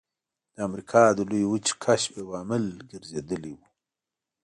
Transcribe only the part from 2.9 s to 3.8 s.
ګرځېدلی و.